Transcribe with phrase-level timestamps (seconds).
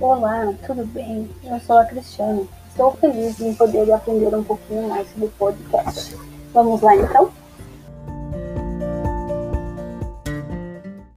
[0.00, 1.28] Olá, tudo bem?
[1.42, 2.48] Eu sou a Cristiane.
[2.68, 6.16] Estou feliz em poder aprender um pouquinho mais sobre o podcast.
[6.54, 7.32] Vamos lá então?